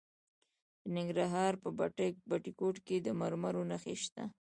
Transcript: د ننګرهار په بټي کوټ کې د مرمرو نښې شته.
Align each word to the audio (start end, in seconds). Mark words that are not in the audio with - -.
د 0.81 0.83
ننګرهار 0.95 1.53
په 1.63 1.69
بټي 2.29 2.51
کوټ 2.59 2.75
کې 2.87 2.97
د 3.01 3.07
مرمرو 3.21 3.61
نښې 3.71 3.95
شته. 4.03 4.23